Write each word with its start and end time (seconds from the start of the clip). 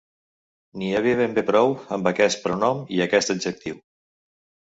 N'hi 0.83 0.87
havia 0.99 1.17
ben 1.19 1.35
bé 1.35 1.43
prou 1.49 1.75
amb 1.97 2.09
aquest 2.11 2.41
pronom 2.47 2.81
i 2.97 3.03
aquest 3.07 3.35
adjectiu. 3.35 3.77